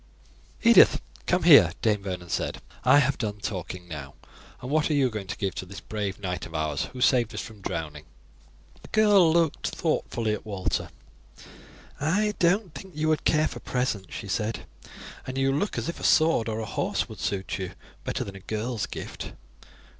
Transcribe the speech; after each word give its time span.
"Edith, 0.63 0.99
come 1.27 1.43
here," 1.43 1.73
Dame 1.83 2.01
Vernon 2.01 2.29
said, 2.31 2.59
"I 2.83 2.97
have 2.97 3.19
done 3.19 3.37
talking 3.37 3.87
now. 3.87 4.15
And 4.59 4.71
what 4.71 4.89
are 4.89 4.95
you 4.95 5.11
going 5.11 5.27
to 5.27 5.37
give 5.37 5.53
this 5.53 5.79
brave 5.79 6.17
knight 6.19 6.47
of 6.47 6.55
ours 6.55 6.85
who 6.85 7.01
saved 7.01 7.35
us 7.35 7.41
from 7.41 7.61
drowning." 7.61 8.05
The 8.81 8.87
girl 8.87 9.31
looked 9.31 9.67
thoughtfully 9.67 10.33
at 10.33 10.43
Walter. 10.43 10.89
"I 11.99 12.33
don't 12.39 12.73
think 12.73 12.95
you 12.95 13.09
would 13.09 13.25
care 13.25 13.47
for 13.47 13.59
presents," 13.59 14.15
she 14.15 14.27
said; 14.27 14.65
"and 15.27 15.37
you 15.37 15.53
look 15.55 15.77
as 15.77 15.87
if 15.87 15.99
a 15.99 16.03
sword 16.03 16.49
or 16.49 16.59
a 16.61 16.65
horse 16.65 17.07
would 17.07 17.19
suit 17.19 17.59
you 17.59 17.73
better 18.03 18.23
than 18.23 18.35
a 18.35 18.39
girl's 18.39 18.87
gift. 18.87 19.33